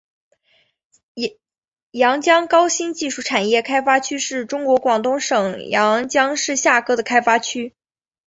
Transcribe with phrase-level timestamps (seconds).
[1.91, 7.75] 阳江高新技术产业开发区是中国广东省阳江市下辖的开发区。